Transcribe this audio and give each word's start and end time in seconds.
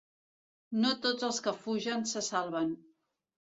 No 0.85 0.93
tots 1.03 1.27
els 1.29 1.43
que 1.49 1.55
fugen 1.67 2.09
se 2.15 2.25
salven. 2.31 2.75